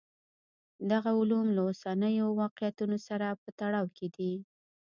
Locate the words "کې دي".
3.97-4.33